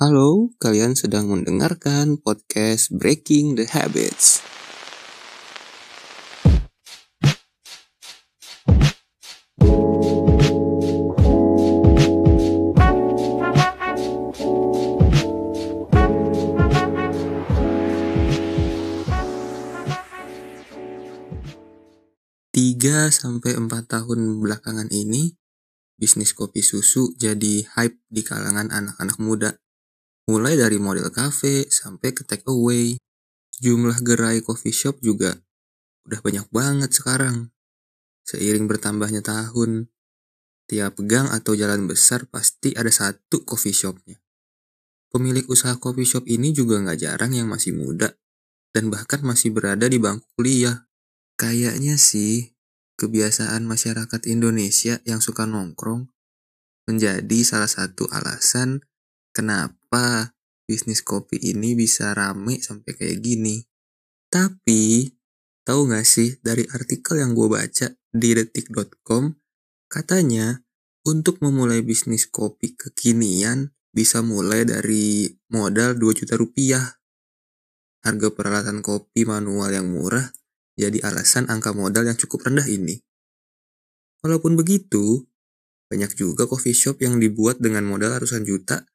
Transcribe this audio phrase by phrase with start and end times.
[0.00, 4.40] Halo, kalian sedang mendengarkan podcast Breaking the Habits.
[22.56, 25.36] Tiga sampai empat tahun belakangan ini,
[26.00, 29.60] bisnis kopi susu jadi hype di kalangan anak-anak muda.
[30.30, 32.94] Mulai dari model cafe sampai ke take away.
[33.58, 35.34] Jumlah gerai coffee shop juga
[36.06, 37.50] udah banyak banget sekarang.
[38.22, 39.90] Seiring bertambahnya tahun,
[40.70, 44.22] tiap gang atau jalan besar pasti ada satu coffee shopnya.
[45.10, 48.14] Pemilik usaha coffee shop ini juga nggak jarang yang masih muda
[48.70, 50.86] dan bahkan masih berada di bangku kuliah.
[51.34, 52.54] Kayaknya sih,
[53.02, 56.06] kebiasaan masyarakat Indonesia yang suka nongkrong
[56.86, 58.86] menjadi salah satu alasan
[59.30, 60.34] kenapa
[60.70, 63.66] bisnis kopi ini bisa rame sampai kayak gini.
[64.30, 65.10] Tapi,
[65.66, 69.34] tahu gak sih dari artikel yang gue baca di detik.com,
[69.90, 70.62] katanya
[71.02, 76.86] untuk memulai bisnis kopi kekinian bisa mulai dari modal 2 juta rupiah.
[78.00, 80.30] Harga peralatan kopi manual yang murah
[80.78, 82.96] jadi alasan angka modal yang cukup rendah ini.
[84.24, 85.28] Walaupun begitu,
[85.92, 88.88] banyak juga coffee shop yang dibuat dengan modal ratusan juta,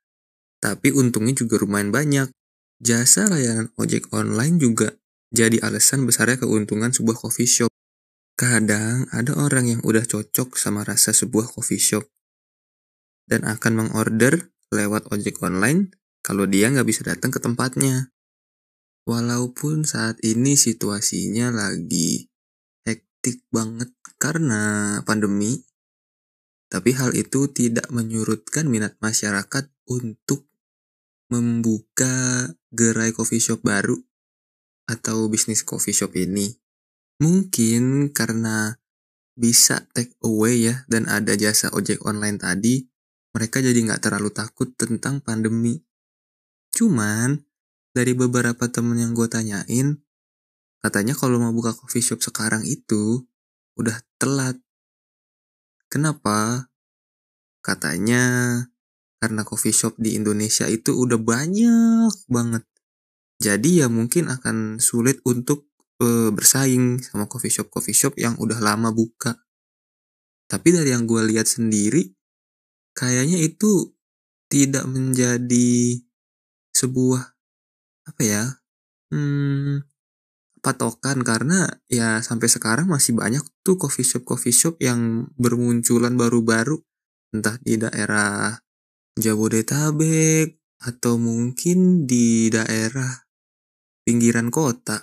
[0.66, 2.34] tapi untungnya juga lumayan banyak.
[2.82, 4.98] Jasa layanan ojek online juga
[5.30, 7.70] jadi alasan besarnya keuntungan sebuah coffee shop.
[8.34, 12.10] Kadang ada orang yang udah cocok sama rasa sebuah coffee shop
[13.30, 15.94] dan akan mengorder lewat ojek online
[16.26, 18.10] kalau dia nggak bisa datang ke tempatnya.
[19.06, 22.26] Walaupun saat ini situasinya lagi
[22.90, 25.62] hektik banget karena pandemi,
[26.74, 30.50] tapi hal itu tidak menyurutkan minat masyarakat untuk
[31.30, 33.98] membuka gerai coffee shop baru
[34.86, 36.54] atau bisnis coffee shop ini.
[37.22, 38.76] Mungkin karena
[39.36, 42.86] bisa take away ya dan ada jasa ojek online tadi,
[43.36, 45.84] mereka jadi nggak terlalu takut tentang pandemi.
[46.76, 47.40] Cuman,
[47.96, 50.00] dari beberapa temen yang gue tanyain,
[50.84, 53.24] katanya kalau mau buka coffee shop sekarang itu
[53.80, 54.60] udah telat.
[55.88, 56.68] Kenapa?
[57.64, 58.24] Katanya
[59.20, 62.64] karena coffee shop di Indonesia itu udah banyak banget.
[63.40, 65.68] Jadi ya mungkin akan sulit untuk
[66.00, 69.36] uh, bersaing sama coffee shop coffee shop yang udah lama buka.
[70.46, 72.16] Tapi dari yang gue lihat sendiri,
[72.96, 73.92] kayaknya itu
[74.48, 76.00] tidak menjadi
[76.76, 77.34] sebuah
[78.06, 78.44] apa ya
[79.10, 79.82] hmm,
[80.62, 86.78] patokan karena ya sampai sekarang masih banyak tuh coffee shop coffee shop yang bermunculan baru-baru
[87.34, 88.58] entah di daerah
[89.16, 93.26] Jabodetabek atau mungkin di daerah
[94.04, 95.02] pinggiran kota